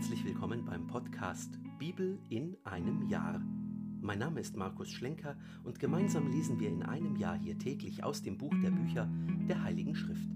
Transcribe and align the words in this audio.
Herzlich 0.00 0.24
willkommen 0.24 0.64
beim 0.64 0.86
Podcast 0.86 1.58
Bibel 1.78 2.18
in 2.30 2.56
einem 2.64 3.06
Jahr. 3.10 3.38
Mein 4.00 4.18
Name 4.18 4.40
ist 4.40 4.56
Markus 4.56 4.90
Schlenker 4.90 5.36
und 5.62 5.78
gemeinsam 5.78 6.32
lesen 6.32 6.58
wir 6.58 6.70
in 6.70 6.82
einem 6.82 7.16
Jahr 7.16 7.38
hier 7.38 7.58
täglich 7.58 8.02
aus 8.02 8.22
dem 8.22 8.38
Buch 8.38 8.54
der 8.64 8.70
Bücher 8.70 9.10
der 9.46 9.62
Heiligen 9.62 9.94
Schrift. 9.94 10.26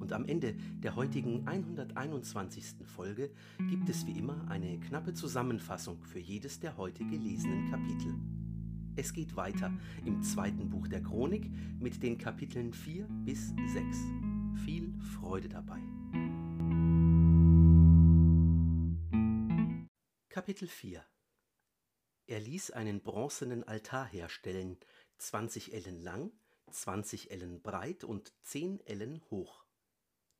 Und 0.00 0.12
am 0.12 0.26
Ende 0.26 0.54
der 0.82 0.96
heutigen 0.96 1.48
121. 1.48 2.74
Folge 2.84 3.30
gibt 3.70 3.88
es 3.88 4.06
wie 4.06 4.18
immer 4.18 4.46
eine 4.50 4.78
knappe 4.78 5.14
Zusammenfassung 5.14 6.04
für 6.04 6.20
jedes 6.20 6.60
der 6.60 6.76
heute 6.76 7.02
gelesenen 7.06 7.70
Kapitel. 7.70 8.14
Es 8.96 9.14
geht 9.14 9.34
weiter 9.34 9.72
im 10.04 10.22
zweiten 10.22 10.68
Buch 10.68 10.88
der 10.88 11.02
Chronik 11.02 11.50
mit 11.78 12.02
den 12.02 12.18
Kapiteln 12.18 12.74
4 12.74 13.06
bis 13.24 13.54
6. 13.72 13.98
Viel 14.62 14.92
Freude 15.00 15.48
dabei. 15.48 15.80
Kapitel 20.50 20.66
4 20.66 21.06
Er 22.26 22.40
ließ 22.40 22.72
einen 22.72 23.02
bronzenen 23.02 23.62
Altar 23.62 24.04
herstellen, 24.04 24.80
20 25.18 25.72
Ellen 25.72 26.00
lang, 26.00 26.32
20 26.72 27.30
Ellen 27.30 27.62
breit 27.62 28.02
und 28.02 28.34
10 28.42 28.80
Ellen 28.80 29.22
hoch. 29.30 29.64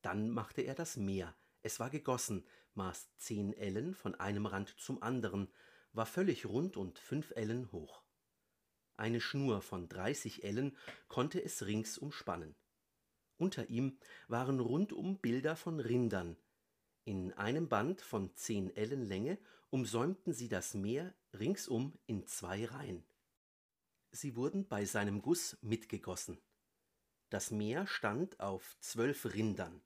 Dann 0.02 0.28
machte 0.28 0.62
er 0.62 0.74
das 0.74 0.96
Meer, 0.96 1.36
es 1.62 1.78
war 1.78 1.90
gegossen, 1.90 2.44
maß 2.74 3.08
10 3.18 3.52
Ellen 3.52 3.94
von 3.94 4.16
einem 4.16 4.46
Rand 4.46 4.74
zum 4.80 5.00
anderen, 5.00 5.46
war 5.92 6.06
völlig 6.06 6.44
rund 6.44 6.76
und 6.76 6.98
5 6.98 7.30
Ellen 7.36 7.70
hoch. 7.70 8.02
Eine 8.96 9.20
Schnur 9.20 9.62
von 9.62 9.88
30 9.88 10.42
Ellen 10.42 10.76
konnte 11.06 11.40
es 11.40 11.66
rings 11.66 11.98
umspannen. 11.98 12.56
Unter 13.36 13.70
ihm 13.70 13.96
waren 14.26 14.58
rundum 14.58 15.20
Bilder 15.20 15.54
von 15.54 15.78
Rindern, 15.78 16.36
in 17.10 17.32
einem 17.32 17.68
Band 17.68 18.02
von 18.02 18.36
10 18.36 18.76
Ellen 18.76 19.04
Länge 19.04 19.36
umsäumten 19.70 20.32
sie 20.32 20.46
das 20.46 20.74
Meer 20.74 21.12
ringsum 21.32 21.98
in 22.06 22.24
zwei 22.28 22.64
Reihen. 22.66 23.02
Sie 24.12 24.36
wurden 24.36 24.68
bei 24.68 24.84
seinem 24.84 25.20
Guss 25.20 25.58
mitgegossen. 25.60 26.38
Das 27.28 27.50
Meer 27.50 27.88
stand 27.88 28.38
auf 28.38 28.76
zwölf 28.78 29.24
Rindern. 29.34 29.82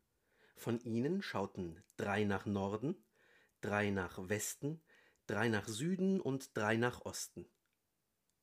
Von 0.54 0.80
ihnen 0.80 1.22
schauten 1.22 1.82
drei 1.96 2.24
nach 2.24 2.44
Norden, 2.44 2.94
drei 3.62 3.88
nach 3.88 4.28
Westen, 4.28 4.82
drei 5.26 5.48
nach 5.48 5.66
Süden 5.66 6.20
und 6.20 6.54
drei 6.54 6.76
nach 6.76 7.06
Osten. 7.06 7.48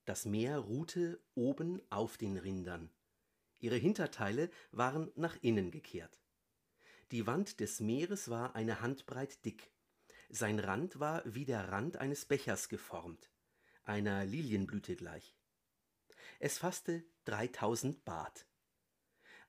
Das 0.06 0.26
Meer 0.26 0.58
ruhte 0.58 1.22
oben 1.36 1.84
auf 1.92 2.18
den 2.18 2.36
Rindern. 2.36 2.90
Ihre 3.59 3.78
Hinterteile 3.78 4.50
waren 4.72 5.12
nach 5.14 5.38
innen 5.44 5.70
gekehrt. 5.70 6.21
Die 7.12 7.28
Wand 7.28 7.59
des 7.59 7.80
Meeres 7.80 8.30
war 8.30 8.56
eine 8.56 8.81
Handbreit 8.81 9.44
dick 9.45 9.72
sein 10.34 10.59
Rand 10.59 11.00
war 11.00 11.22
wie 11.26 11.44
der 11.45 11.70
Rand 11.70 11.98
eines 11.98 12.26
Bechers 12.26 12.70
geformt, 12.70 13.30
einer 13.84 14.23
Lilienblüte 14.23 14.95
gleich. 14.95 15.36
Es 16.40 16.58
fasste 16.58 17.03
dreitausend 17.26 18.06
Bad. 18.06 18.48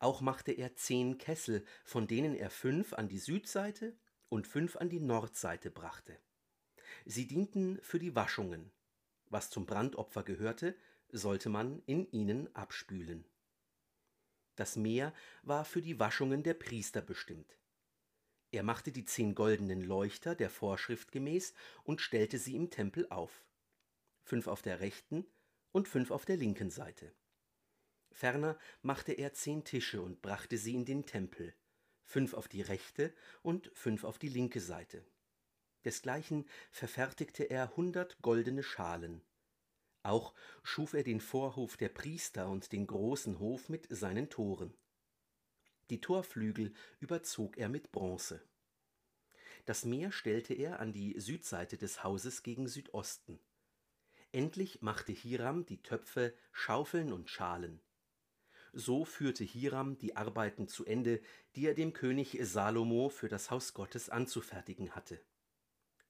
Auch 0.00 0.20
machte 0.20 0.50
er 0.50 0.74
zehn 0.74 1.19
Kessel, 1.19 1.64
von 1.84 2.08
denen 2.08 2.34
er 2.34 2.50
fünf 2.50 2.92
an 2.94 3.08
die 3.08 3.20
Südseite 3.20 3.97
und 4.28 4.48
fünf 4.48 4.76
an 4.76 4.91
die 4.91 5.00
Nordseite 5.00 5.70
brachte. 5.70 6.19
Sie 7.04 7.28
dienten 7.28 7.78
für 7.82 8.00
die 8.00 8.16
Waschungen. 8.16 8.72
Was 9.26 9.50
zum 9.50 9.66
Brandopfer 9.66 10.24
gehörte, 10.24 10.76
sollte 11.10 11.48
man 11.48 11.80
in 11.86 12.10
ihnen 12.10 12.54
abspülen. 12.56 13.24
Das 14.56 14.77
Meer 14.77 15.14
war 15.42 15.64
für 15.64 15.83
die 15.83 15.98
Waschungen 15.98 16.42
der 16.42 16.55
Priester 16.55 17.00
bestimmt. 17.00 17.58
Er 18.50 18.62
machte 18.62 18.92
die 18.92 19.06
zehn 19.06 19.34
goldenen 19.34 19.81
Leuchter 19.81 20.34
der 20.34 20.50
Vorschrift 20.50 21.11
gemäß 21.11 21.55
und 21.84 22.03
stellte 22.03 22.38
sie 22.38 22.54
im 22.54 22.71
Tempel 22.71 23.06
auf. 23.09 23.47
Fünf 24.22 24.47
auf 24.47 24.60
der 24.60 24.81
rechten 24.81 25.26
und 25.72 25.88
fünf 25.88 26.10
auf 26.10 26.26
der 26.26 26.37
linken 26.37 26.71
Seite. 26.71 27.15
Ferner 28.10 28.59
machte 28.82 29.12
er 29.12 29.32
zehn 29.32 29.65
Tische 29.65 30.03
und 30.03 30.21
brachte 30.21 30.59
sie 30.59 30.75
in 30.75 30.84
den 30.84 31.06
Tempel, 31.06 31.55
fünf 32.05 32.34
auf 32.34 32.47
die 32.47 32.60
rechte 32.60 33.15
und 33.43 33.71
fünf 33.72 34.05
auf 34.05 34.19
die 34.19 34.28
linke 34.28 34.60
Seite. 34.60 35.03
Desgleichen 35.84 36.47
verfertigte 36.71 37.44
er 37.44 37.75
hundert 37.75 38.21
goldene 38.21 38.62
Schalen. 38.62 39.22
Auch 40.02 40.34
schuf 40.62 40.94
er 40.94 41.04
den 41.04 41.20
Vorhof 41.20 41.76
der 41.76 41.88
Priester 41.88 42.48
und 42.48 42.72
den 42.72 42.86
großen 42.86 43.38
Hof 43.38 43.68
mit 43.68 43.86
seinen 43.90 44.30
Toren. 44.30 44.74
Die 45.90 46.00
Torflügel 46.00 46.72
überzog 47.00 47.56
er 47.58 47.68
mit 47.68 47.92
Bronze. 47.92 48.42
Das 49.64 49.84
Meer 49.84 50.10
stellte 50.10 50.54
er 50.54 50.80
an 50.80 50.92
die 50.92 51.18
Südseite 51.20 51.76
des 51.76 52.02
Hauses 52.02 52.42
gegen 52.42 52.66
Südosten. 52.66 53.38
Endlich 54.32 54.82
machte 54.82 55.12
Hiram 55.12 55.66
die 55.66 55.82
Töpfe, 55.82 56.34
Schaufeln 56.50 57.12
und 57.12 57.30
Schalen. 57.30 57.80
So 58.72 59.04
führte 59.04 59.44
Hiram 59.44 59.98
die 59.98 60.16
Arbeiten 60.16 60.66
zu 60.66 60.86
Ende, 60.86 61.20
die 61.54 61.66
er 61.66 61.74
dem 61.74 61.92
König 61.92 62.38
Salomo 62.40 63.10
für 63.10 63.28
das 63.28 63.50
Haus 63.50 63.74
Gottes 63.74 64.08
anzufertigen 64.08 64.92
hatte. 64.92 65.20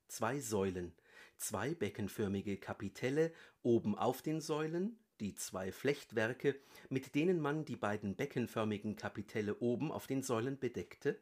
Zwei 0.07 0.39
Säulen, 0.39 0.95
zwei 1.43 1.75
beckenförmige 1.75 2.57
Kapitelle 2.57 3.33
oben 3.63 3.97
auf 3.97 4.23
den 4.23 4.41
Säulen 4.41 4.99
die 5.23 5.37
zwei 5.37 5.71
Flechtwerke, 5.71 6.57
mit 6.89 7.15
denen 7.15 7.41
man 7.41 7.65
die 7.65 7.77
beiden 7.77 8.17
beckenförmigen 8.17 8.97
Kapitelle 8.97 9.57
oben 9.61 9.93
auf 9.93 10.09
den 10.09 10.23
Säulen 10.23 10.59
bedeckte, 10.59 11.17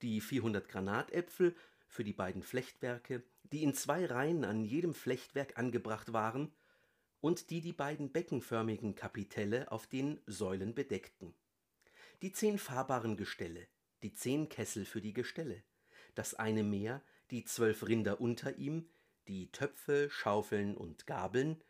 die 0.00 0.22
400 0.22 0.66
Granatäpfel 0.66 1.54
für 1.86 2.04
die 2.04 2.14
beiden 2.14 2.42
Flechtwerke, 2.42 3.22
die 3.42 3.62
in 3.62 3.74
zwei 3.74 4.06
Reihen 4.06 4.44
an 4.46 4.64
jedem 4.64 4.94
Flechtwerk 4.94 5.58
angebracht 5.58 6.12
waren, 6.14 6.52
und 7.20 7.50
die 7.50 7.60
die 7.60 7.72
beiden 7.72 8.12
beckenförmigen 8.12 8.94
Kapitelle 8.94 9.70
auf 9.72 9.86
den 9.86 10.20
Säulen 10.26 10.74
bedeckten. 10.74 11.34
Die 12.22 12.32
zehn 12.32 12.58
fahrbaren 12.58 13.16
Gestelle, 13.16 13.66
die 14.02 14.14
zehn 14.14 14.48
Kessel 14.48 14.86
für 14.86 15.00
die 15.02 15.12
Gestelle, 15.12 15.62
das 16.14 16.34
eine 16.34 16.62
Meer, 16.62 17.02
die 17.30 17.44
zwölf 17.44 17.86
Rinder 17.86 18.20
unter 18.20 18.56
ihm, 18.56 18.88
die 19.28 19.50
Töpfe, 19.52 20.08
Schaufeln 20.10 20.76
und 20.76 21.06
Gabeln, 21.06 21.62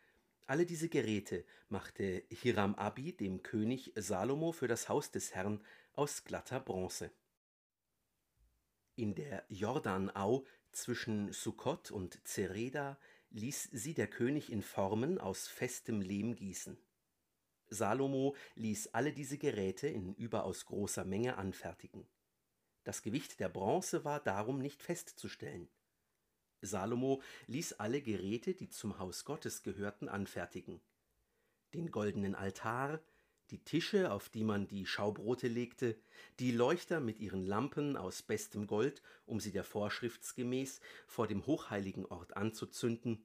alle 0.47 0.65
diese 0.65 0.89
Geräte 0.89 1.45
machte 1.69 2.25
Hiram 2.31 2.75
Abi 2.77 3.13
dem 3.13 3.43
König 3.43 3.93
Salomo 3.97 4.53
für 4.53 4.69
das 4.69 4.89
Haus 4.89 5.11
des 5.11 5.35
Herrn 5.35 5.63
aus 5.93 6.25
glatter 6.25 6.61
Bronze. 6.61 7.11
In 8.97 9.15
der 9.15 9.45
Jordanau 9.49 10.47
zwischen 10.73 11.33
Sukkot 11.33 11.91
und 11.91 12.27
Zereda 12.27 12.99
ließ 13.31 13.69
sie 13.73 13.93
der 13.93 14.07
König 14.07 14.51
in 14.51 14.63
Formen 14.63 15.19
aus 15.19 15.49
festem 15.49 16.01
Lehm 16.01 16.35
gießen. 16.35 16.79
Salomo 17.69 18.35
ließ 18.55 18.95
alle 18.95 19.13
diese 19.13 19.37
Geräte 19.37 19.89
in 19.89 20.15
überaus 20.15 20.65
großer 20.65 21.05
Menge 21.05 21.37
anfertigen. 21.37 22.07
Das 22.85 23.03
Gewicht 23.03 23.39
der 23.41 23.51
Bronze 23.51 24.05
war 24.05 24.21
darum 24.21 24.61
nicht 24.61 24.83
festzustellen. 24.83 25.69
Salomo 26.61 27.23
ließ 27.47 27.75
alle 27.75 28.03
Geräte, 28.03 28.55
die 28.55 28.69
zum 28.69 28.99
Haus 28.99 29.25
Gottes 29.25 29.63
gehörten, 29.63 30.09
anfertigen. 30.09 30.81
Den 31.75 31.91
goldenen 31.91 32.35
Altar, 32.35 33.01
die 33.51 33.65
Tische, 33.65 34.13
auf 34.13 34.29
die 34.29 34.45
man 34.45 34.67
die 34.67 34.87
Schaubrote 34.87 35.49
legte, 35.49 35.97
die 36.39 36.53
Leuchter 36.53 37.01
mit 37.01 37.19
ihren 37.19 37.45
Lampen 37.47 37.97
aus 37.97 38.23
bestem 38.23 38.67
Gold, 38.67 39.03
um 39.27 39.41
sie 39.41 39.53
der 39.53 39.65
Vorschriftsgemäß 39.65 40.81
vor 41.07 41.27
dem 41.27 41.47
hochheiligen 41.47 42.07
Ort 42.07 42.37
anzuzünden, 42.37 43.25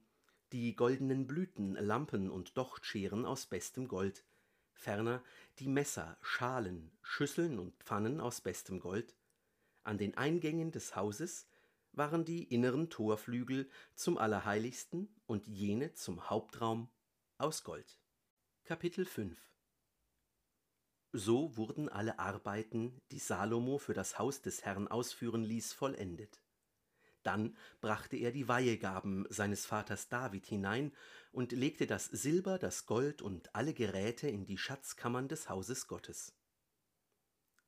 die 0.52 0.76
goldenen 0.76 1.26
Blüten, 1.26 1.74
Lampen 1.74 2.30
und 2.30 2.56
Dochtscheren 2.56 3.26
aus 3.26 3.46
bestem 3.46 3.88
Gold, 3.88 4.24
ferner 4.72 5.22
die 5.58 5.68
Messer, 5.68 6.16
Schalen, 6.20 6.90
Schüsseln 7.02 7.58
und 7.58 7.74
Pfannen 7.82 8.20
aus 8.20 8.40
bestem 8.40 8.80
Gold, 8.80 9.14
an 9.82 9.98
den 9.98 10.16
Eingängen 10.16 10.70
des 10.70 10.96
Hauses 10.96 11.46
waren 11.96 12.24
die 12.24 12.44
inneren 12.44 12.90
Torflügel 12.90 13.68
zum 13.94 14.18
Allerheiligsten 14.18 15.08
und 15.26 15.46
jene 15.46 15.94
zum 15.94 16.28
Hauptraum 16.30 16.88
aus 17.38 17.64
Gold. 17.64 18.00
Kapitel 18.64 19.04
5 19.04 19.38
So 21.12 21.56
wurden 21.56 21.88
alle 21.88 22.18
Arbeiten, 22.18 23.00
die 23.10 23.18
Salomo 23.18 23.78
für 23.78 23.94
das 23.94 24.18
Haus 24.18 24.42
des 24.42 24.64
Herrn 24.64 24.88
ausführen 24.88 25.44
ließ, 25.44 25.72
vollendet. 25.72 26.40
Dann 27.22 27.56
brachte 27.80 28.16
er 28.16 28.32
die 28.32 28.48
Weihegaben 28.48 29.26
seines 29.30 29.64
Vaters 29.64 30.08
David 30.08 30.46
hinein 30.46 30.92
und 31.32 31.52
legte 31.52 31.86
das 31.86 32.04
Silber, 32.04 32.58
das 32.58 32.86
Gold 32.86 33.22
und 33.22 33.54
alle 33.54 33.72
Geräte 33.72 34.28
in 34.28 34.44
die 34.44 34.58
Schatzkammern 34.58 35.28
des 35.28 35.48
Hauses 35.48 35.86
Gottes. 35.86 36.34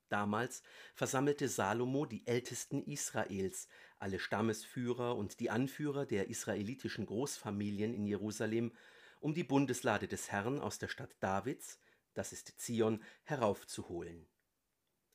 Damals 0.09 0.63
versammelte 0.95 1.49
Salomo 1.49 2.07
die 2.07 2.27
Ältesten 2.27 2.83
Israels, 2.85 3.67
alle 3.99 4.19
Stammesführer 4.19 5.17
und 5.17 5.41
die 5.41 5.51
Anführer 5.51 6.07
der 6.07 6.29
israelitischen 6.29 7.07
Großfamilien 7.07 7.95
in 7.95 8.07
Jerusalem, 8.07 8.73
um 9.21 9.35
die 9.35 9.45
Bundeslade 9.45 10.09
des 10.09 10.31
Herrn 10.31 10.61
aus 10.61 10.79
der 10.79 10.89
Stadt 10.89 11.17
Davids, 11.21 11.79
das 12.15 12.33
ist 12.33 12.61
Zion, 12.61 13.03
heraufzuholen. 13.25 14.27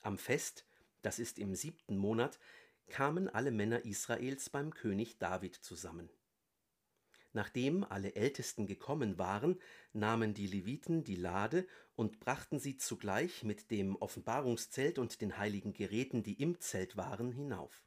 Am 0.02 0.18
Fest, 0.18 0.66
das 1.02 1.20
ist 1.20 1.40
im 1.40 1.56
siebten 1.56 1.98
Monat, 1.98 2.40
kamen 2.90 3.30
alle 3.30 3.52
Männer 3.52 3.86
Israels 3.86 4.50
beim 4.50 4.74
König 4.74 5.18
David 5.18 5.56
zusammen. 5.56 6.10
Nachdem 7.34 7.86
alle 7.86 8.16
Ältesten 8.16 8.68
gekommen 8.68 9.18
waren, 9.18 9.60
nahmen 9.94 10.34
die 10.34 10.48
Leviten 10.48 11.04
die 11.04 11.16
Lade 11.16 11.66
und 11.96 12.20
brachten 12.20 12.60
sie 12.60 12.78
zugleich 12.78 13.44
mit 13.44 13.72
dem 13.72 13.96
Offenbarungszelt 13.96 15.00
und 15.00 15.22
den 15.22 15.38
heiligen 15.38 15.74
Geräten, 15.74 16.24
die 16.24 16.42
im 16.42 16.60
Zelt 16.60 16.98
waren, 16.98 17.32
hinauf. 17.32 17.86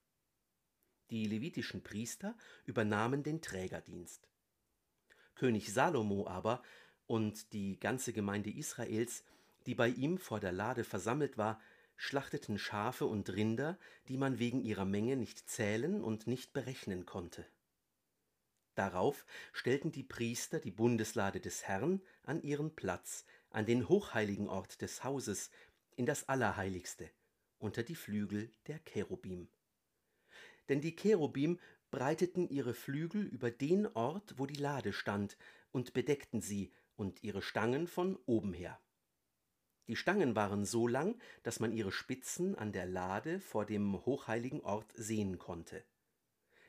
Die 1.10 1.26
levitischen 1.26 1.82
Priester 1.82 2.36
übernahmen 2.64 3.22
den 3.22 3.42
Trägerdienst. 3.42 4.28
König 5.34 5.72
Salomo 5.72 6.26
aber 6.26 6.62
und 7.06 7.52
die 7.52 7.78
ganze 7.78 8.12
Gemeinde 8.12 8.50
Israels, 8.50 9.24
die 9.66 9.74
bei 9.74 9.88
ihm 9.88 10.18
vor 10.18 10.40
der 10.40 10.52
Lade 10.52 10.84
versammelt 10.84 11.36
war, 11.36 11.60
schlachteten 11.96 12.58
Schafe 12.58 13.06
und 13.06 13.30
Rinder, 13.30 13.78
die 14.08 14.16
man 14.16 14.38
wegen 14.38 14.62
ihrer 14.62 14.84
Menge 14.84 15.16
nicht 15.16 15.48
zählen 15.48 16.02
und 16.02 16.26
nicht 16.26 16.52
berechnen 16.52 17.06
konnte. 17.06 17.46
Darauf 18.74 19.24
stellten 19.52 19.92
die 19.92 20.02
Priester 20.02 20.58
die 20.58 20.72
Bundeslade 20.72 21.40
des 21.40 21.64
Herrn 21.64 22.02
an 22.24 22.42
ihren 22.42 22.74
Platz, 22.74 23.24
an 23.50 23.66
den 23.66 23.88
hochheiligen 23.88 24.48
Ort 24.48 24.82
des 24.82 25.04
Hauses, 25.04 25.50
in 25.96 26.06
das 26.06 26.28
Allerheiligste, 26.28 27.08
unter 27.58 27.84
die 27.84 27.94
Flügel 27.94 28.50
der 28.66 28.80
Cherubim. 28.80 29.48
Denn 30.68 30.80
die 30.80 30.96
Cherubim 30.96 31.58
breiteten 31.90 32.48
ihre 32.48 32.74
Flügel 32.74 33.22
über 33.22 33.50
den 33.50 33.86
Ort, 33.88 34.34
wo 34.38 34.46
die 34.46 34.60
Lade 34.60 34.92
stand, 34.92 35.36
und 35.70 35.92
bedeckten 35.92 36.40
sie 36.40 36.72
und 36.96 37.22
ihre 37.22 37.42
Stangen 37.42 37.86
von 37.86 38.16
oben 38.26 38.52
her. 38.52 38.80
Die 39.88 39.96
Stangen 39.96 40.34
waren 40.34 40.64
so 40.64 40.86
lang, 40.88 41.20
dass 41.42 41.60
man 41.60 41.72
ihre 41.72 41.92
Spitzen 41.92 42.54
an 42.54 42.72
der 42.72 42.86
Lade 42.86 43.40
vor 43.40 43.66
dem 43.66 44.04
hochheiligen 44.06 44.60
Ort 44.62 44.92
sehen 44.94 45.38
konnte 45.38 45.84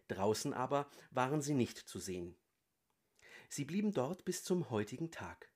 draußen 0.08 0.54
aber 0.54 0.90
waren 1.12 1.42
sie 1.42 1.54
nicht 1.54 1.78
zu 1.78 2.00
sehen. 2.00 2.36
Sie 3.50 3.66
blieben 3.66 3.94
dort 3.94 4.26
bis 4.26 4.44
zum 4.44 4.70
heutigen 4.70 5.12
Tag. 5.12 5.52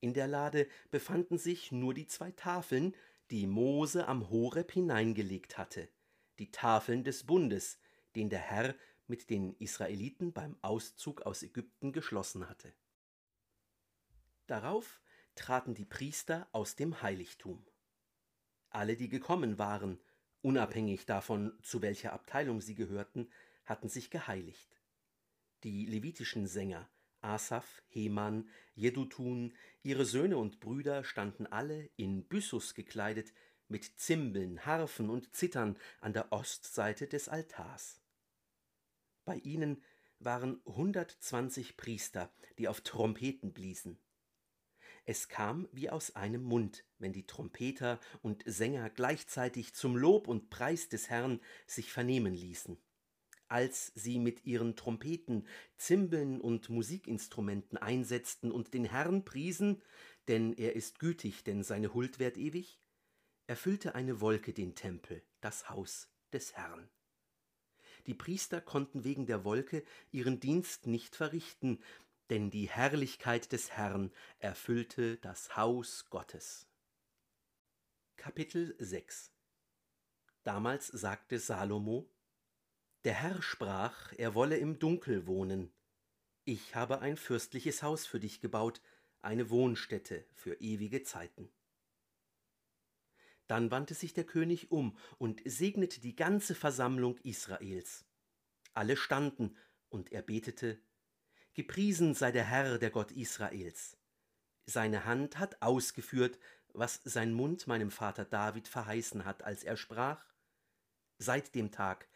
In 0.00 0.14
der 0.14 0.28
Lade 0.28 0.68
befanden 0.90 1.38
sich 1.38 1.72
nur 1.72 1.92
die 1.92 2.06
zwei 2.06 2.30
Tafeln, 2.32 2.94
die 3.30 3.46
Mose 3.46 4.06
am 4.06 4.30
Horeb 4.30 4.72
hineingelegt 4.72 5.58
hatte, 5.58 5.88
die 6.38 6.50
Tafeln 6.50 7.04
des 7.04 7.24
Bundes, 7.24 7.78
den 8.14 8.30
der 8.30 8.40
Herr 8.40 8.74
mit 9.06 9.30
den 9.30 9.54
Israeliten 9.54 10.32
beim 10.32 10.56
Auszug 10.62 11.22
aus 11.22 11.42
Ägypten 11.42 11.92
geschlossen 11.92 12.48
hatte. 12.48 12.72
Darauf 14.46 15.00
traten 15.34 15.74
die 15.74 15.84
Priester 15.84 16.48
aus 16.52 16.76
dem 16.76 17.02
Heiligtum. 17.02 17.66
Alle, 18.70 18.96
die 18.96 19.08
gekommen 19.08 19.58
waren, 19.58 19.98
Unabhängig 20.40 21.04
davon, 21.04 21.52
zu 21.62 21.82
welcher 21.82 22.12
Abteilung 22.12 22.60
sie 22.60 22.74
gehörten, 22.74 23.28
hatten 23.64 23.88
sich 23.88 24.10
geheiligt. 24.10 24.80
Die 25.64 25.84
levitischen 25.86 26.46
Sänger 26.46 26.88
Asaph, 27.20 27.82
Heman, 27.88 28.48
Jedutun, 28.76 29.52
ihre 29.82 30.04
Söhne 30.04 30.36
und 30.36 30.60
Brüder 30.60 31.02
standen 31.02 31.46
alle 31.48 31.90
in 31.96 32.22
Byssus 32.28 32.74
gekleidet 32.74 33.32
mit 33.68 33.98
Zimbeln, 33.98 34.64
Harfen 34.64 35.10
und 35.10 35.34
Zittern 35.34 35.76
an 36.00 36.12
der 36.12 36.32
Ostseite 36.32 37.06
des 37.06 37.28
Altars. 37.28 38.00
Bei 39.24 39.36
ihnen 39.36 39.82
waren 40.18 40.60
hundertzwanzig 40.64 41.76
Priester, 41.76 42.32
die 42.58 42.68
auf 42.68 42.80
Trompeten 42.80 43.52
bliesen. 43.52 43.98
Es 45.04 45.28
kam 45.28 45.68
wie 45.72 45.88
aus 45.88 46.16
einem 46.16 46.42
Mund, 46.42 46.84
wenn 46.98 47.12
die 47.12 47.26
Trompeter 47.26 47.98
und 48.20 48.42
Sänger 48.44 48.90
gleichzeitig 48.90 49.74
zum 49.74 49.96
Lob 49.96 50.28
und 50.28 50.50
Preis 50.50 50.88
des 50.88 51.08
Herrn 51.08 51.40
sich 51.66 51.92
vernehmen 51.92 52.34
ließen. 52.34 52.78
Als 53.46 53.90
sie 53.94 54.18
mit 54.18 54.44
ihren 54.44 54.76
Trompeten, 54.76 55.46
Zimbeln 55.78 56.40
und 56.42 56.68
Musikinstrumenten 56.68 57.78
einsetzten 57.78 58.52
und 58.52 58.74
den 58.74 58.84
Herrn 58.84 59.24
priesen, 59.24 59.82
denn 60.26 60.52
er 60.52 60.76
ist 60.76 60.98
gütig, 60.98 61.44
denn 61.44 61.62
seine 61.62 61.94
Huld 61.94 62.18
währt 62.18 62.36
ewig, 62.36 62.78
erfüllte 63.48 63.94
eine 63.94 64.20
Wolke 64.20 64.52
den 64.52 64.74
Tempel, 64.74 65.22
das 65.40 65.70
Haus 65.70 66.08
des 66.32 66.52
Herrn. 66.52 66.88
Die 68.06 68.14
Priester 68.14 68.60
konnten 68.60 69.04
wegen 69.04 69.26
der 69.26 69.42
Wolke 69.42 69.84
ihren 70.12 70.38
Dienst 70.38 70.86
nicht 70.86 71.16
verrichten, 71.16 71.82
denn 72.28 72.50
die 72.50 72.68
Herrlichkeit 72.68 73.50
des 73.52 73.70
Herrn 73.70 74.12
erfüllte 74.38 75.16
das 75.16 75.56
Haus 75.56 76.04
Gottes. 76.10 76.68
Kapitel 78.16 78.76
6 78.78 79.32
Damals 80.44 80.88
sagte 80.88 81.38
Salomo, 81.38 82.10
Der 83.04 83.14
Herr 83.14 83.40
sprach, 83.40 84.12
er 84.18 84.34
wolle 84.34 84.58
im 84.58 84.78
Dunkel 84.78 85.26
wohnen. 85.26 85.72
Ich 86.44 86.74
habe 86.74 87.00
ein 87.00 87.16
fürstliches 87.16 87.82
Haus 87.82 88.06
für 88.06 88.20
dich 88.20 88.42
gebaut, 88.42 88.82
eine 89.22 89.48
Wohnstätte 89.48 90.26
für 90.34 90.54
ewige 90.60 91.02
Zeiten. 91.02 91.50
Dann 93.48 93.70
wandte 93.70 93.94
sich 93.94 94.14
der 94.14 94.24
König 94.24 94.70
um 94.70 94.96
und 95.18 95.40
segnete 95.44 96.00
die 96.00 96.14
ganze 96.14 96.54
Versammlung 96.54 97.18
Israels. 97.24 98.04
Alle 98.74 98.96
standen, 98.96 99.56
und 99.88 100.12
er 100.12 100.22
betete, 100.22 100.78
Gepriesen 101.54 102.14
sei 102.14 102.30
der 102.30 102.44
Herr, 102.44 102.78
der 102.78 102.90
Gott 102.90 103.10
Israels. 103.10 103.96
Seine 104.66 105.06
Hand 105.06 105.38
hat 105.38 105.60
ausgeführt, 105.62 106.38
was 106.74 107.00
sein 107.04 107.32
Mund 107.32 107.66
meinem 107.66 107.90
Vater 107.90 108.26
David 108.26 108.68
verheißen 108.68 109.24
hat, 109.24 109.42
als 109.42 109.64
er 109.64 109.76
sprach, 109.76 110.24
Seit 111.16 111.54
dem 111.54 111.72
Tag, 111.72 112.06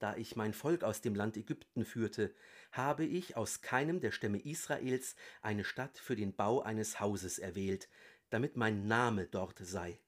da 0.00 0.16
ich 0.16 0.34
mein 0.34 0.54
Volk 0.54 0.82
aus 0.82 1.02
dem 1.02 1.14
Land 1.14 1.36
Ägypten 1.36 1.84
führte, 1.84 2.34
habe 2.72 3.04
ich 3.04 3.36
aus 3.36 3.60
keinem 3.60 4.00
der 4.00 4.10
Stämme 4.10 4.40
Israels 4.40 5.14
eine 5.42 5.62
Stadt 5.62 5.98
für 5.98 6.16
den 6.16 6.34
Bau 6.34 6.62
eines 6.62 6.98
Hauses 6.98 7.38
erwählt, 7.38 7.88
damit 8.30 8.56
mein 8.56 8.86
Name 8.86 9.26
dort 9.26 9.58
sei. 9.58 10.00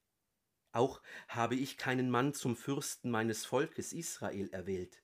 Auch 0.73 1.01
habe 1.27 1.55
ich 1.55 1.77
keinen 1.77 2.09
Mann 2.09 2.33
zum 2.33 2.55
Fürsten 2.55 3.11
meines 3.11 3.45
Volkes 3.45 3.93
Israel 3.93 4.49
erwählt. 4.51 5.01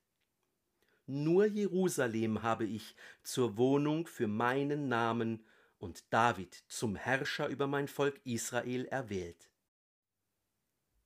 Nur 1.06 1.46
Jerusalem 1.46 2.42
habe 2.42 2.66
ich 2.66 2.96
zur 3.24 3.56
Wohnung 3.56 4.08
für 4.08 4.28
meinen 4.28 4.90
Namen 4.90 5.46
und 5.78 6.12
David 6.12 6.64
zum 6.68 6.96
Herrscher 6.96 7.48
über 7.48 7.68
mein 7.68 7.88
Volk 7.88 8.20
Israel 8.26 8.86
erwählt. 8.86 9.50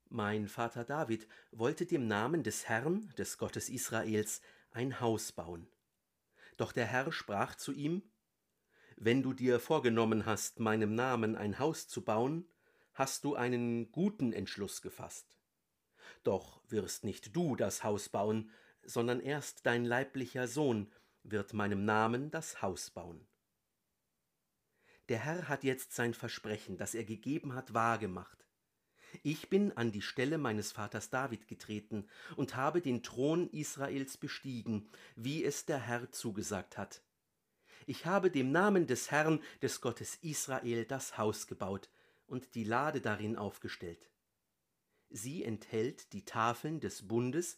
Mein 0.09 0.47
Vater 0.47 0.85
David 0.85 1.27
wollte 1.51 1.85
dem 1.85 2.07
Namen 2.07 2.43
des 2.43 2.67
Herrn, 2.69 3.13
des 3.17 3.37
Gottes 3.37 3.67
Israels, 3.67 4.41
ein 4.71 4.99
Haus 5.01 5.31
bauen. 5.31 5.67
Doch 6.55 6.71
der 6.71 6.85
Herr 6.85 7.11
sprach 7.11 7.55
zu 7.55 7.73
ihm, 7.73 8.01
Wenn 8.95 9.23
du 9.23 9.33
dir 9.33 9.59
vorgenommen 9.59 10.25
hast, 10.25 10.59
meinem 10.59 10.95
Namen 10.95 11.35
ein 11.35 11.59
Haus 11.59 11.87
zu 11.87 12.01
bauen, 12.01 12.45
hast 12.93 13.23
du 13.23 13.35
einen 13.35 13.91
guten 13.91 14.33
Entschluss 14.33 14.81
gefasst. 14.81 15.37
Doch 16.23 16.61
wirst 16.69 17.03
nicht 17.03 17.35
du 17.35 17.55
das 17.55 17.83
Haus 17.83 18.09
bauen, 18.09 18.51
sondern 18.83 19.19
erst 19.19 19.65
dein 19.65 19.85
leiblicher 19.85 20.47
Sohn 20.47 20.91
wird 21.23 21.53
meinem 21.53 21.85
Namen 21.85 22.31
das 22.31 22.61
Haus 22.61 22.89
bauen. 22.89 23.25
Der 25.09 25.19
Herr 25.19 25.49
hat 25.49 25.63
jetzt 25.63 25.93
sein 25.93 26.13
Versprechen, 26.13 26.77
das 26.77 26.95
er 26.95 27.03
gegeben 27.03 27.55
hat, 27.55 27.73
wahrgemacht. 27.73 28.45
Ich 29.21 29.49
bin 29.49 29.75
an 29.77 29.91
die 29.91 30.01
Stelle 30.01 30.37
meines 30.37 30.71
Vaters 30.71 31.09
David 31.09 31.47
getreten 31.47 32.07
und 32.35 32.55
habe 32.55 32.81
den 32.81 33.03
Thron 33.03 33.49
Israels 33.49 34.17
bestiegen, 34.17 34.89
wie 35.15 35.43
es 35.43 35.65
der 35.65 35.79
Herr 35.79 36.11
zugesagt 36.11 36.77
hat. 36.77 37.03
Ich 37.85 38.05
habe 38.05 38.31
dem 38.31 38.51
Namen 38.51 38.87
des 38.87 39.11
Herrn, 39.11 39.41
des 39.61 39.81
Gottes 39.81 40.15
Israel, 40.21 40.85
das 40.85 41.17
Haus 41.17 41.47
gebaut 41.47 41.89
und 42.33 42.55
die 42.55 42.63
Lade 42.63 42.99
darin 42.99 43.37
aufgestellt. 43.37 44.09
Sie 45.09 45.43
enthält 45.43 46.11
die 46.13 46.25
Tafeln 46.25 46.79
des 46.79 47.07
Bundes 47.07 47.57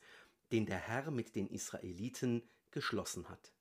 den 0.51 0.65
der 0.65 0.77
Herr 0.77 1.10
mit 1.12 1.34
den 1.36 1.48
Israeliten 1.48 2.48
geschlossen 2.72 3.29
hat. 3.29 3.53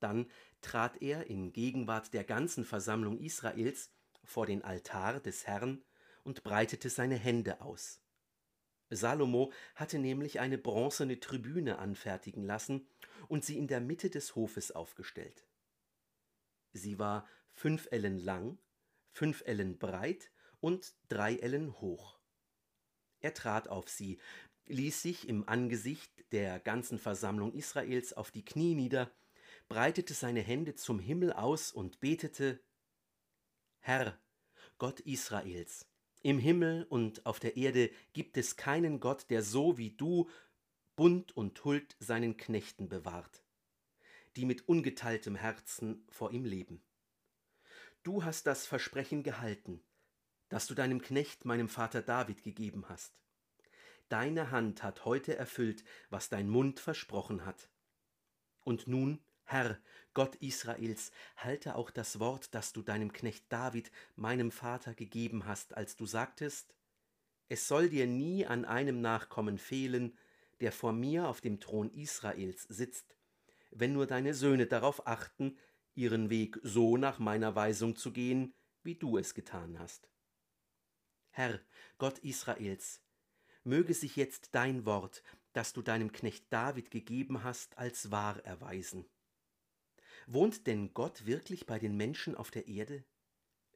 Dann 0.00 0.30
trat 0.60 1.00
er 1.00 1.28
in 1.28 1.52
Gegenwart 1.52 2.12
der 2.12 2.24
ganzen 2.24 2.64
Versammlung 2.64 3.18
Israels 3.18 3.90
vor 4.24 4.44
den 4.44 4.62
Altar 4.62 5.20
des 5.20 5.46
Herrn 5.46 5.84
und 6.24 6.42
breitete 6.42 6.90
seine 6.90 7.16
Hände 7.16 7.60
aus. 7.60 8.02
Salomo 8.90 9.52
hatte 9.76 10.00
nämlich 10.00 10.40
eine 10.40 10.58
bronzene 10.58 11.20
Tribüne 11.20 11.78
anfertigen 11.78 12.42
lassen 12.42 12.88
und 13.28 13.44
sie 13.44 13.56
in 13.56 13.68
der 13.68 13.80
Mitte 13.80 14.10
des 14.10 14.34
Hofes 14.34 14.72
aufgestellt. 14.72 15.46
Sie 16.72 16.98
war 16.98 17.26
fünf 17.58 17.88
Ellen 17.90 18.18
lang, 18.18 18.56
fünf 19.10 19.42
Ellen 19.44 19.78
breit 19.78 20.30
und 20.60 20.94
drei 21.08 21.34
Ellen 21.38 21.80
hoch. 21.80 22.20
Er 23.18 23.34
trat 23.34 23.66
auf 23.66 23.88
sie, 23.88 24.20
ließ 24.66 25.02
sich 25.02 25.28
im 25.28 25.48
Angesicht 25.48 26.24
der 26.30 26.60
ganzen 26.60 27.00
Versammlung 27.00 27.52
Israels 27.52 28.12
auf 28.12 28.30
die 28.30 28.44
Knie 28.44 28.76
nieder, 28.76 29.10
breitete 29.68 30.14
seine 30.14 30.40
Hände 30.40 30.76
zum 30.76 31.00
Himmel 31.00 31.32
aus 31.32 31.72
und 31.72 31.98
betete 31.98 32.60
Herr, 33.80 34.16
Gott 34.78 35.00
Israels, 35.00 35.84
Im 36.22 36.38
Himmel 36.38 36.86
und 36.88 37.26
auf 37.26 37.40
der 37.40 37.56
Erde 37.56 37.90
gibt 38.12 38.36
es 38.36 38.56
keinen 38.56 39.00
Gott, 39.00 39.30
der 39.30 39.42
so 39.42 39.78
wie 39.78 39.90
du 39.90 40.30
Bund 40.94 41.36
und 41.36 41.64
Huld 41.64 41.96
seinen 41.98 42.36
Knechten 42.36 42.88
bewahrt, 42.88 43.42
die 44.36 44.44
mit 44.44 44.68
ungeteiltem 44.68 45.34
Herzen 45.34 46.06
vor 46.08 46.30
ihm 46.30 46.44
leben. 46.44 46.82
Du 48.02 48.24
hast 48.24 48.46
das 48.46 48.66
Versprechen 48.66 49.22
gehalten, 49.22 49.82
das 50.48 50.66
du 50.66 50.74
deinem 50.74 51.02
Knecht, 51.02 51.44
meinem 51.44 51.68
Vater 51.68 52.02
David, 52.02 52.42
gegeben 52.42 52.88
hast. 52.88 53.18
Deine 54.08 54.50
Hand 54.50 54.82
hat 54.82 55.04
heute 55.04 55.36
erfüllt, 55.36 55.84
was 56.08 56.28
dein 56.28 56.48
Mund 56.48 56.80
versprochen 56.80 57.44
hat. 57.44 57.68
Und 58.64 58.86
nun, 58.86 59.20
Herr, 59.44 59.78
Gott 60.14 60.36
Israels, 60.36 61.10
halte 61.36 61.74
auch 61.74 61.90
das 61.90 62.18
Wort, 62.18 62.54
das 62.54 62.72
du 62.72 62.82
deinem 62.82 63.12
Knecht 63.12 63.44
David, 63.50 63.90
meinem 64.16 64.50
Vater, 64.50 64.94
gegeben 64.94 65.46
hast, 65.46 65.76
als 65.76 65.96
du 65.96 66.06
sagtest, 66.06 66.74
es 67.48 67.66
soll 67.66 67.88
dir 67.88 68.06
nie 68.06 68.46
an 68.46 68.64
einem 68.64 69.00
Nachkommen 69.00 69.58
fehlen, 69.58 70.16
der 70.60 70.72
vor 70.72 70.92
mir 70.92 71.28
auf 71.28 71.40
dem 71.40 71.60
Thron 71.60 71.90
Israels 71.90 72.62
sitzt, 72.64 73.16
wenn 73.70 73.92
nur 73.92 74.06
deine 74.06 74.34
Söhne 74.34 74.66
darauf 74.66 75.06
achten, 75.06 75.56
ihren 75.98 76.30
Weg 76.30 76.58
so 76.62 76.96
nach 76.96 77.18
meiner 77.18 77.56
Weisung 77.56 77.96
zu 77.96 78.12
gehen, 78.12 78.54
wie 78.84 78.94
du 78.94 79.18
es 79.18 79.34
getan 79.34 79.78
hast. 79.78 80.08
Herr, 81.30 81.60
Gott 81.98 82.18
Israels, 82.20 83.02
möge 83.64 83.92
sich 83.92 84.14
jetzt 84.14 84.54
dein 84.54 84.86
Wort, 84.86 85.24
das 85.52 85.72
du 85.72 85.82
deinem 85.82 86.12
Knecht 86.12 86.46
David 86.50 86.92
gegeben 86.92 87.42
hast, 87.42 87.76
als 87.76 88.12
wahr 88.12 88.44
erweisen. 88.44 89.06
Wohnt 90.26 90.66
denn 90.68 90.94
Gott 90.94 91.26
wirklich 91.26 91.66
bei 91.66 91.78
den 91.78 91.96
Menschen 91.96 92.36
auf 92.36 92.50
der 92.52 92.68
Erde? 92.68 93.04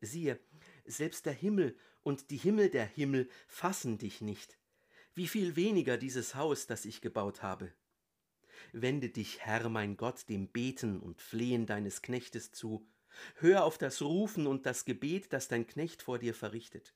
Siehe, 0.01 0.39
selbst 0.85 1.27
der 1.27 1.33
Himmel 1.33 1.77
und 2.03 2.31
die 2.31 2.37
Himmel 2.37 2.71
der 2.71 2.87
Himmel 2.87 3.29
fassen 3.49 3.99
dich 3.99 4.21
nicht. 4.21 4.59
Wie 5.15 5.27
viel 5.27 5.57
weniger 5.57 5.99
dieses 5.99 6.35
Haus, 6.35 6.67
das 6.67 6.85
ich 6.85 7.01
gebaut 7.01 7.43
habe. 7.43 7.73
Wende 8.73 9.11
dich, 9.11 9.41
Herr 9.41 9.69
mein 9.69 9.97
Gott, 9.97 10.29
dem 10.29 10.49
Beten 10.49 11.01
und 11.01 11.21
Flehen 11.21 11.67
deines 11.67 12.03
Knechtes 12.03 12.53
zu. 12.53 12.87
Hör 13.37 13.65
auf 13.65 13.79
das 13.79 14.01
Rufen 14.03 14.47
und 14.47 14.67
das 14.67 14.85
Gebet, 14.85 15.33
das 15.33 15.49
dein 15.49 15.67
Knecht 15.67 16.03
vor 16.03 16.19
dir 16.19 16.35
verrichtet. 16.35 16.95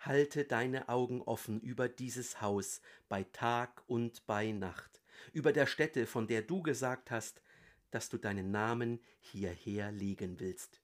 Halte 0.00 0.44
deine 0.44 0.88
Augen 0.88 1.22
offen 1.22 1.60
über 1.60 1.88
dieses 1.88 2.40
Haus 2.40 2.80
bei 3.08 3.24
Tag 3.24 3.82
und 3.86 4.26
bei 4.26 4.52
Nacht, 4.52 5.02
über 5.32 5.52
der 5.52 5.66
Stätte, 5.66 6.06
von 6.06 6.26
der 6.26 6.42
du 6.42 6.62
gesagt 6.62 7.10
hast, 7.10 7.42
dass 7.90 8.08
du 8.08 8.18
deinen 8.18 8.50
Namen 8.50 9.00
hierher 9.18 9.90
legen 9.92 10.38
willst. 10.40 10.80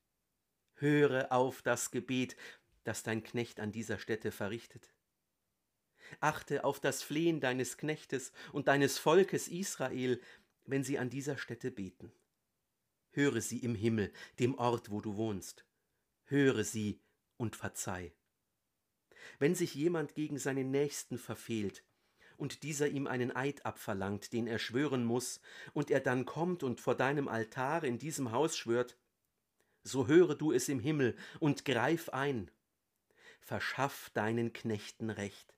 Höre 0.74 1.32
auf 1.32 1.62
das 1.62 1.90
Gebet, 1.90 2.36
das 2.84 3.02
dein 3.02 3.22
Knecht 3.22 3.60
an 3.60 3.72
dieser 3.72 3.98
Stätte 3.98 4.30
verrichtet. 4.30 4.95
Achte 6.20 6.64
auf 6.64 6.80
das 6.80 7.02
Flehen 7.02 7.40
deines 7.40 7.78
Knechtes 7.78 8.32
und 8.52 8.68
deines 8.68 8.98
Volkes 8.98 9.48
Israel, 9.48 10.20
wenn 10.64 10.84
sie 10.84 10.98
an 10.98 11.10
dieser 11.10 11.38
Stätte 11.38 11.70
beten. 11.70 12.12
Höre 13.10 13.40
sie 13.40 13.58
im 13.58 13.74
Himmel, 13.74 14.12
dem 14.38 14.56
Ort, 14.56 14.90
wo 14.90 15.00
du 15.00 15.16
wohnst. 15.16 15.64
Höre 16.24 16.64
sie 16.64 17.00
und 17.36 17.56
verzeih. 17.56 18.12
Wenn 19.38 19.54
sich 19.54 19.74
jemand 19.74 20.14
gegen 20.14 20.38
seinen 20.38 20.70
Nächsten 20.70 21.18
verfehlt, 21.18 21.84
und 22.36 22.62
dieser 22.62 22.88
ihm 22.88 23.06
einen 23.06 23.34
Eid 23.34 23.64
abverlangt, 23.64 24.32
den 24.32 24.46
er 24.46 24.58
schwören 24.58 25.04
muss, 25.04 25.40
und 25.72 25.90
er 25.90 26.00
dann 26.00 26.26
kommt 26.26 26.62
und 26.62 26.80
vor 26.80 26.94
deinem 26.94 27.28
Altar 27.28 27.84
in 27.84 27.98
diesem 27.98 28.30
Haus 28.32 28.56
schwört, 28.56 28.98
so 29.82 30.06
höre 30.06 30.34
du 30.34 30.52
es 30.52 30.68
im 30.68 30.80
Himmel 30.80 31.16
und 31.40 31.64
greif 31.64 32.08
ein. 32.10 32.50
Verschaff 33.40 34.10
deinen 34.10 34.52
Knechten 34.52 35.10
Recht. 35.10 35.55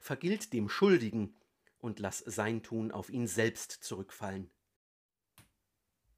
Vergilt 0.00 0.52
dem 0.52 0.68
Schuldigen 0.68 1.36
und 1.78 2.00
lass 2.00 2.18
sein 2.18 2.62
Tun 2.62 2.90
auf 2.90 3.10
ihn 3.10 3.26
selbst 3.26 3.72
zurückfallen. 3.72 4.50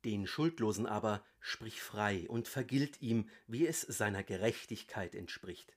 Den 0.04 0.26
Schuldlosen 0.26 0.86
aber 0.86 1.22
sprich 1.40 1.82
frei 1.82 2.26
und 2.28 2.48
vergilt 2.48 3.02
ihm, 3.02 3.28
wie 3.46 3.66
es 3.66 3.82
seiner 3.82 4.22
Gerechtigkeit 4.22 5.14
entspricht. 5.14 5.76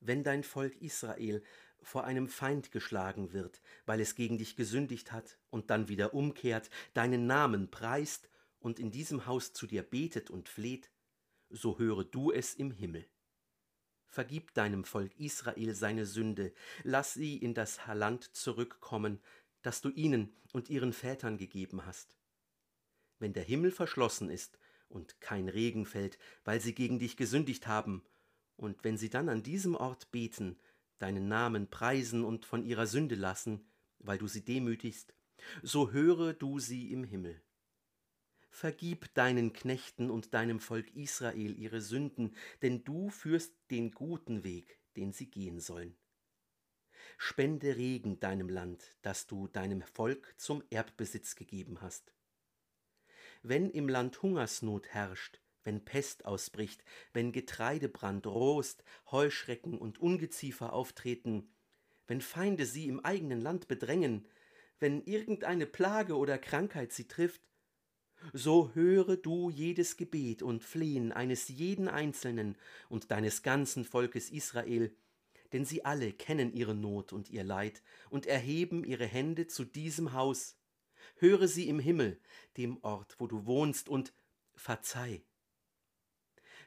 Wenn 0.00 0.22
dein 0.22 0.44
Volk 0.44 0.80
Israel 0.80 1.42
vor 1.82 2.04
einem 2.04 2.28
Feind 2.28 2.70
geschlagen 2.70 3.32
wird, 3.32 3.62
weil 3.84 4.00
es 4.00 4.14
gegen 4.14 4.38
dich 4.38 4.56
gesündigt 4.56 5.12
hat 5.12 5.38
und 5.50 5.70
dann 5.70 5.88
wieder 5.88 6.14
umkehrt, 6.14 6.70
deinen 6.94 7.26
Namen 7.26 7.70
preist 7.70 8.28
und 8.60 8.78
in 8.78 8.90
diesem 8.90 9.26
Haus 9.26 9.52
zu 9.52 9.66
dir 9.66 9.82
betet 9.82 10.30
und 10.30 10.48
fleht, 10.48 10.90
so 11.48 11.78
höre 11.78 12.04
du 12.04 12.32
es 12.32 12.54
im 12.54 12.70
Himmel. 12.70 13.08
Vergib 14.08 14.54
deinem 14.54 14.84
Volk 14.84 15.18
Israel 15.18 15.74
seine 15.74 16.06
Sünde, 16.06 16.52
lass 16.82 17.14
sie 17.14 17.36
in 17.36 17.54
das 17.54 17.78
Land 17.92 18.34
zurückkommen, 18.34 19.20
das 19.62 19.80
du 19.80 19.90
ihnen 19.90 20.32
und 20.52 20.70
ihren 20.70 20.92
Vätern 20.92 21.38
gegeben 21.38 21.84
hast. 21.84 22.14
Wenn 23.18 23.32
der 23.32 23.42
Himmel 23.42 23.70
verschlossen 23.70 24.30
ist 24.30 24.58
und 24.88 25.20
kein 25.20 25.48
Regen 25.48 25.86
fällt, 25.86 26.18
weil 26.44 26.60
sie 26.60 26.74
gegen 26.74 26.98
dich 26.98 27.16
gesündigt 27.16 27.66
haben, 27.66 28.04
und 28.56 28.84
wenn 28.84 28.96
sie 28.96 29.10
dann 29.10 29.28
an 29.28 29.42
diesem 29.42 29.74
Ort 29.74 30.10
beten, 30.10 30.58
deinen 30.98 31.28
Namen 31.28 31.68
preisen 31.68 32.24
und 32.24 32.46
von 32.46 32.62
ihrer 32.62 32.86
Sünde 32.86 33.14
lassen, 33.14 33.68
weil 33.98 34.18
du 34.18 34.26
sie 34.26 34.44
demütigst, 34.44 35.14
so 35.62 35.90
höre 35.92 36.32
du 36.32 36.58
sie 36.58 36.90
im 36.92 37.04
Himmel. 37.04 37.40
Vergib 38.56 39.12
deinen 39.12 39.52
Knechten 39.52 40.08
und 40.08 40.32
deinem 40.32 40.60
Volk 40.60 40.96
Israel 40.96 41.58
ihre 41.58 41.82
Sünden, 41.82 42.34
denn 42.62 42.84
du 42.84 43.10
führst 43.10 43.52
den 43.70 43.90
guten 43.90 44.44
Weg, 44.44 44.78
den 44.96 45.12
sie 45.12 45.30
gehen 45.30 45.60
sollen. 45.60 45.94
Spende 47.18 47.76
Regen 47.76 48.18
deinem 48.18 48.48
Land, 48.48 48.96
das 49.02 49.26
du 49.26 49.46
deinem 49.46 49.82
Volk 49.82 50.32
zum 50.38 50.64
Erbbesitz 50.70 51.36
gegeben 51.36 51.82
hast. 51.82 52.14
Wenn 53.42 53.68
im 53.68 53.90
Land 53.90 54.22
Hungersnot 54.22 54.88
herrscht, 54.88 55.38
wenn 55.62 55.84
Pest 55.84 56.24
ausbricht, 56.24 56.82
wenn 57.12 57.32
Getreidebrand, 57.32 58.26
Rost, 58.26 58.84
Heuschrecken 59.10 59.76
und 59.76 59.98
Ungeziefer 59.98 60.72
auftreten, 60.72 61.52
wenn 62.06 62.22
Feinde 62.22 62.64
sie 62.64 62.88
im 62.88 63.04
eigenen 63.04 63.42
Land 63.42 63.68
bedrängen, 63.68 64.26
wenn 64.78 65.02
irgendeine 65.02 65.66
Plage 65.66 66.16
oder 66.16 66.38
Krankheit 66.38 66.94
sie 66.94 67.06
trifft, 67.06 67.42
so 68.32 68.70
höre 68.74 69.16
du 69.16 69.50
jedes 69.50 69.96
Gebet 69.96 70.42
und 70.42 70.64
Flehen 70.64 71.12
eines 71.12 71.48
jeden 71.48 71.88
Einzelnen 71.88 72.56
und 72.88 73.10
deines 73.10 73.42
ganzen 73.42 73.84
Volkes 73.84 74.30
Israel, 74.30 74.94
denn 75.52 75.64
sie 75.64 75.84
alle 75.84 76.12
kennen 76.12 76.52
ihre 76.52 76.74
Not 76.74 77.12
und 77.12 77.30
ihr 77.30 77.44
Leid 77.44 77.82
und 78.10 78.26
erheben 78.26 78.84
ihre 78.84 79.06
Hände 79.06 79.46
zu 79.46 79.64
diesem 79.64 80.12
Haus. 80.12 80.58
Höre 81.16 81.48
sie 81.48 81.68
im 81.68 81.78
Himmel, 81.78 82.20
dem 82.56 82.82
Ort, 82.82 83.16
wo 83.18 83.26
du 83.26 83.46
wohnst, 83.46 83.88
und 83.88 84.12
verzeih 84.54 85.22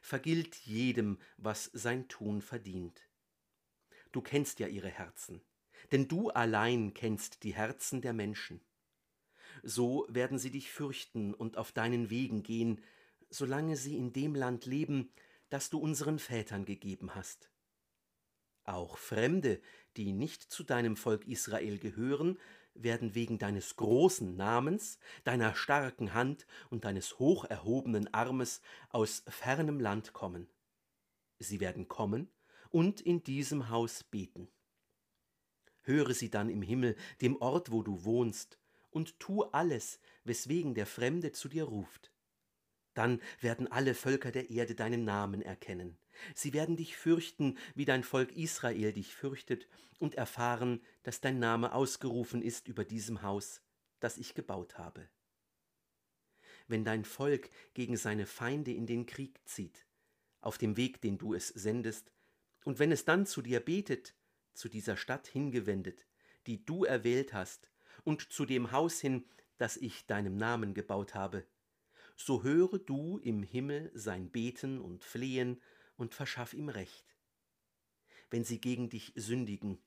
vergilt 0.01 0.55
jedem, 0.55 1.19
was 1.37 1.65
sein 1.73 2.07
Tun 2.07 2.41
verdient. 2.41 3.07
Du 4.11 4.21
kennst 4.21 4.59
ja 4.59 4.67
ihre 4.67 4.89
Herzen, 4.89 5.41
denn 5.91 6.07
du 6.07 6.29
allein 6.29 6.93
kennst 6.93 7.43
die 7.43 7.53
Herzen 7.53 8.01
der 8.01 8.13
Menschen. 8.13 8.61
So 9.63 10.05
werden 10.09 10.39
sie 10.39 10.51
dich 10.51 10.71
fürchten 10.71 11.33
und 11.33 11.57
auf 11.57 11.71
deinen 11.71 12.09
Wegen 12.09 12.43
gehen, 12.43 12.81
solange 13.29 13.75
sie 13.75 13.97
in 13.97 14.13
dem 14.13 14.35
Land 14.35 14.65
leben, 14.65 15.11
das 15.49 15.69
du 15.69 15.79
unseren 15.79 16.19
Vätern 16.19 16.65
gegeben 16.65 17.15
hast. 17.15 17.49
Auch 18.63 18.97
Fremde, 18.97 19.61
die 19.97 20.13
nicht 20.13 20.43
zu 20.43 20.63
deinem 20.63 20.95
Volk 20.95 21.27
Israel 21.27 21.79
gehören, 21.79 22.37
werden 22.75 23.15
wegen 23.15 23.37
deines 23.37 23.75
großen 23.75 24.35
Namens, 24.35 24.99
deiner 25.23 25.55
starken 25.55 26.13
Hand 26.13 26.45
und 26.69 26.85
deines 26.85 27.19
hoch 27.19 27.45
erhobenen 27.45 28.13
Armes 28.13 28.61
aus 28.89 29.23
fernem 29.27 29.79
Land 29.79 30.13
kommen. 30.13 30.47
Sie 31.39 31.59
werden 31.59 31.87
kommen 31.87 32.29
und 32.69 33.01
in 33.01 33.23
diesem 33.23 33.69
Haus 33.69 34.03
beten. 34.03 34.49
Höre 35.81 36.13
sie 36.13 36.29
dann 36.29 36.49
im 36.49 36.61
Himmel, 36.61 36.95
dem 37.21 37.41
Ort, 37.41 37.71
wo 37.71 37.81
du 37.81 38.03
wohnst, 38.03 38.59
und 38.91 39.19
tu 39.19 39.43
alles, 39.43 39.99
weswegen 40.23 40.73
der 40.73 40.85
Fremde 40.85 41.31
zu 41.31 41.49
dir 41.49 41.65
ruft. 41.65 42.11
Dann 42.93 43.21
werden 43.39 43.71
alle 43.71 43.93
Völker 43.93 44.31
der 44.31 44.49
Erde 44.49 44.75
deinen 44.75 45.05
Namen 45.05 45.41
erkennen, 45.41 45.97
Sie 46.35 46.53
werden 46.53 46.75
dich 46.75 46.97
fürchten, 46.97 47.57
wie 47.75 47.85
dein 47.85 48.03
Volk 48.03 48.31
Israel 48.35 48.93
dich 48.93 49.15
fürchtet, 49.15 49.67
und 49.99 50.15
erfahren, 50.15 50.81
dass 51.03 51.19
dein 51.19 51.39
Name 51.39 51.73
ausgerufen 51.73 52.41
ist 52.41 52.67
über 52.69 52.85
diesem 52.85 53.21
Haus, 53.21 53.61
das 53.99 54.17
ich 54.17 54.33
gebaut 54.33 54.77
habe. 54.77 55.09
Wenn 56.67 56.85
dein 56.85 57.03
Volk 57.03 57.49
gegen 57.73 57.97
seine 57.97 58.25
Feinde 58.25 58.71
in 58.71 58.85
den 58.85 59.05
Krieg 59.05 59.39
zieht, 59.45 59.85
auf 60.39 60.57
dem 60.57 60.77
Weg, 60.77 61.01
den 61.01 61.17
du 61.17 61.33
es 61.33 61.49
sendest, 61.49 62.13
und 62.63 62.79
wenn 62.79 62.91
es 62.91 63.03
dann 63.03 63.25
zu 63.25 63.41
dir 63.41 63.59
betet, 63.59 64.15
zu 64.53 64.69
dieser 64.69 64.95
Stadt 64.95 65.27
hingewendet, 65.27 66.05
die 66.47 66.65
du 66.65 66.85
erwählt 66.85 67.33
hast, 67.33 67.69
und 68.03 68.31
zu 68.31 68.45
dem 68.45 68.71
Haus 68.71 68.99
hin, 68.99 69.25
das 69.57 69.77
ich 69.77 70.05
deinem 70.05 70.37
Namen 70.37 70.73
gebaut 70.73 71.15
habe, 71.15 71.45
so 72.15 72.43
höre 72.43 72.79
du 72.79 73.17
im 73.19 73.43
Himmel 73.43 73.91
sein 73.93 74.29
Beten 74.29 74.79
und 74.79 75.03
Flehen 75.03 75.61
und 75.95 76.13
verschaff 76.15 76.53
ihm 76.53 76.69
Recht. 76.69 77.15
wenn 78.29 78.43
sie 78.43 78.61
gegen 78.61 78.89
dich 78.89 79.13
sündigen, 79.15 79.79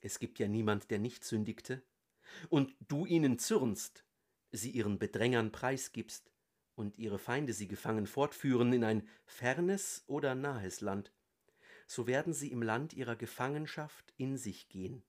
es 0.00 0.18
gibt 0.18 0.38
ja 0.38 0.48
niemand, 0.48 0.90
der 0.90 0.98
nicht 0.98 1.24
sündigte, 1.24 1.82
und 2.48 2.74
du 2.88 3.06
ihnen 3.06 3.38
zürnst, 3.38 4.04
sie 4.52 4.70
ihren 4.70 4.98
Bedrängern 4.98 5.52
preisgibst 5.52 6.30
und 6.74 6.98
ihre 6.98 7.18
Feinde 7.18 7.52
sie 7.52 7.68
gefangen 7.68 8.06
fortführen 8.06 8.72
in 8.72 8.84
ein 8.84 9.08
fernes 9.24 10.04
oder 10.06 10.34
nahes 10.34 10.80
Land, 10.80 11.12
so 11.86 12.06
werden 12.06 12.32
sie 12.32 12.52
im 12.52 12.62
Land 12.62 12.92
ihrer 12.92 13.16
Gefangenschaft 13.16 14.14
in 14.16 14.36
sich 14.36 14.68
gehen. 14.68 15.02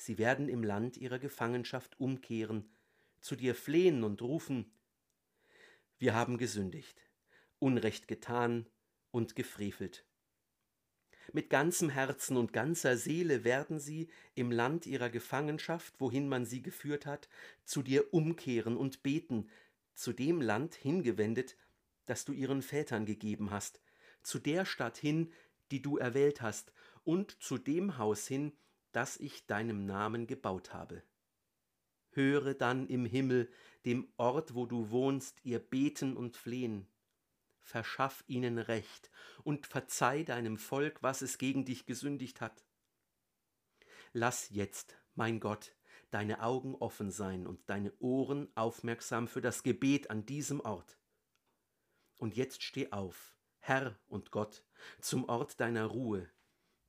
Sie 0.00 0.16
werden 0.16 0.48
im 0.48 0.62
Land 0.62 0.96
ihrer 0.96 1.18
Gefangenschaft 1.18 2.00
umkehren, 2.00 2.74
zu 3.20 3.36
dir 3.36 3.54
flehen 3.54 4.02
und 4.02 4.22
rufen, 4.22 4.72
wir 5.98 6.14
haben 6.14 6.38
gesündigt, 6.38 7.02
Unrecht 7.58 8.08
getan 8.08 8.66
und 9.10 9.36
gefrevelt. 9.36 10.06
Mit 11.34 11.50
ganzem 11.50 11.90
Herzen 11.90 12.38
und 12.38 12.54
ganzer 12.54 12.96
Seele 12.96 13.44
werden 13.44 13.78
sie 13.78 14.08
im 14.34 14.50
Land 14.50 14.86
ihrer 14.86 15.10
Gefangenschaft, 15.10 15.92
wohin 16.00 16.30
man 16.30 16.46
sie 16.46 16.62
geführt 16.62 17.04
hat, 17.04 17.28
zu 17.66 17.82
dir 17.82 18.14
umkehren 18.14 18.78
und 18.78 19.02
beten, 19.02 19.50
zu 19.92 20.14
dem 20.14 20.40
Land 20.40 20.76
hingewendet, 20.76 21.58
das 22.06 22.24
du 22.24 22.32
ihren 22.32 22.62
Vätern 22.62 23.04
gegeben 23.04 23.50
hast, 23.50 23.82
zu 24.22 24.38
der 24.38 24.64
Stadt 24.64 24.96
hin, 24.96 25.30
die 25.70 25.82
du 25.82 25.98
erwählt 25.98 26.40
hast, 26.40 26.72
und 27.04 27.32
zu 27.42 27.58
dem 27.58 27.98
Haus 27.98 28.26
hin, 28.26 28.54
das 28.92 29.16
ich 29.16 29.46
deinem 29.46 29.86
Namen 29.86 30.26
gebaut 30.26 30.72
habe. 30.72 31.02
Höre 32.10 32.54
dann 32.54 32.88
im 32.88 33.04
Himmel, 33.04 33.48
dem 33.84 34.12
Ort, 34.16 34.54
wo 34.54 34.66
du 34.66 34.90
wohnst, 34.90 35.44
ihr 35.44 35.60
Beten 35.60 36.16
und 36.16 36.36
Flehen. 36.36 36.88
Verschaff 37.62 38.24
ihnen 38.26 38.58
Recht 38.58 39.10
und 39.44 39.66
verzeih 39.66 40.24
deinem 40.24 40.58
Volk, 40.58 41.02
was 41.02 41.22
es 41.22 41.38
gegen 41.38 41.64
dich 41.64 41.86
gesündigt 41.86 42.40
hat. 42.40 42.64
Lass 44.12 44.50
jetzt, 44.50 44.96
mein 45.14 45.38
Gott, 45.38 45.76
deine 46.10 46.42
Augen 46.42 46.74
offen 46.74 47.12
sein 47.12 47.46
und 47.46 47.70
deine 47.70 47.92
Ohren 48.00 48.48
aufmerksam 48.56 49.28
für 49.28 49.40
das 49.40 49.62
Gebet 49.62 50.10
an 50.10 50.26
diesem 50.26 50.60
Ort. 50.60 50.98
Und 52.16 52.36
jetzt 52.36 52.62
steh 52.62 52.90
auf, 52.90 53.36
Herr 53.60 53.98
und 54.08 54.32
Gott, 54.32 54.64
zum 55.00 55.28
Ort 55.28 55.60
deiner 55.60 55.86
Ruhe, 55.86 56.28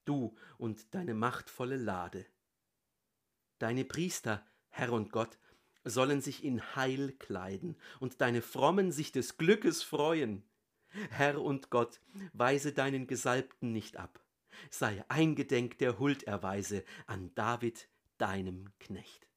du 0.06 0.36
und 0.58 0.94
deine 0.94 1.14
machtvolle 1.14 1.78
Lade. 1.78 2.26
Deine 3.60 3.86
Priester, 3.86 4.46
Herr 4.70 4.94
und 4.94 5.12
Gott, 5.12 5.38
sollen 5.84 6.22
sich 6.22 6.44
in 6.44 6.76
Heil 6.76 7.14
kleiden 7.14 7.76
und 8.00 8.22
deine 8.22 8.42
Frommen 8.42 8.92
sich 8.92 9.12
des 9.12 9.38
Glückes 9.38 9.84
freuen. 9.84 10.44
Herr 11.10 11.42
und 11.42 11.70
Gott, 11.70 12.02
weise 12.34 12.74
deinen 12.74 13.08
Gesalbten 13.08 13.72
nicht 13.72 13.98
ab, 13.98 14.20
sei 14.70 15.04
eingedenk 15.08 15.78
der 15.78 16.00
Hulderweise 16.00 16.84
an 17.08 17.32
David, 17.36 17.88
deinem 18.18 18.70
Knecht. 18.80 19.28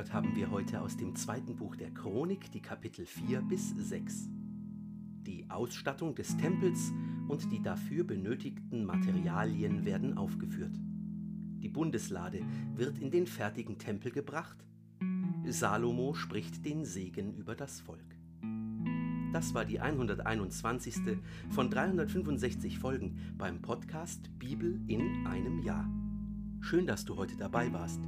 Gehört 0.00 0.14
haben 0.14 0.34
wir 0.34 0.50
heute 0.50 0.80
aus 0.80 0.96
dem 0.96 1.14
zweiten 1.14 1.56
Buch 1.56 1.76
der 1.76 1.90
Chronik 1.90 2.50
die 2.52 2.62
Kapitel 2.62 3.04
4 3.04 3.42
bis 3.42 3.68
6. 3.76 4.30
Die 5.26 5.44
Ausstattung 5.50 6.14
des 6.14 6.38
Tempels 6.38 6.90
und 7.28 7.52
die 7.52 7.60
dafür 7.62 8.04
benötigten 8.04 8.86
Materialien 8.86 9.84
werden 9.84 10.16
aufgeführt. 10.16 10.74
Die 11.60 11.68
Bundeslade 11.68 12.40
wird 12.76 12.98
in 12.98 13.10
den 13.10 13.26
fertigen 13.26 13.76
Tempel 13.76 14.10
gebracht. 14.10 14.64
Salomo 15.44 16.14
spricht 16.14 16.64
den 16.64 16.86
Segen 16.86 17.34
über 17.34 17.54
das 17.54 17.82
Volk. 17.82 18.16
Das 19.34 19.52
war 19.52 19.66
die 19.66 19.80
121. 19.80 20.94
von 21.50 21.68
365 21.68 22.78
Folgen 22.78 23.18
beim 23.36 23.60
Podcast 23.60 24.30
Bibel 24.38 24.80
in 24.86 25.26
einem 25.26 25.60
Jahr. 25.60 25.86
Schön, 26.62 26.86
dass 26.86 27.04
du 27.04 27.16
heute 27.16 27.36
dabei 27.36 27.70
warst. 27.74 28.00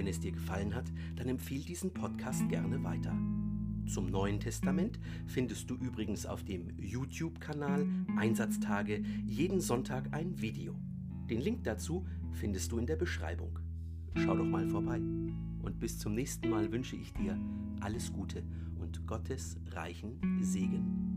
Wenn 0.00 0.06
es 0.06 0.18
dir 0.18 0.32
gefallen 0.32 0.74
hat, 0.74 0.86
dann 1.16 1.28
empfiehl 1.28 1.62
diesen 1.62 1.92
Podcast 1.92 2.48
gerne 2.48 2.82
weiter. 2.82 3.14
Zum 3.86 4.06
Neuen 4.06 4.40
Testament 4.40 4.98
findest 5.26 5.68
du 5.68 5.74
übrigens 5.74 6.24
auf 6.24 6.42
dem 6.42 6.70
YouTube-Kanal 6.78 7.86
Einsatztage 8.16 9.02
jeden 9.26 9.60
Sonntag 9.60 10.08
ein 10.12 10.40
Video. 10.40 10.74
Den 11.28 11.42
Link 11.42 11.64
dazu 11.64 12.06
findest 12.32 12.72
du 12.72 12.78
in 12.78 12.86
der 12.86 12.96
Beschreibung. 12.96 13.58
Schau 14.14 14.34
doch 14.38 14.46
mal 14.46 14.66
vorbei. 14.68 14.96
Und 14.96 15.78
bis 15.78 15.98
zum 15.98 16.14
nächsten 16.14 16.48
Mal 16.48 16.72
wünsche 16.72 16.96
ich 16.96 17.12
dir 17.12 17.38
alles 17.80 18.10
Gute 18.10 18.42
und 18.78 19.06
Gottes 19.06 19.58
reichen 19.70 20.18
Segen. 20.40 21.09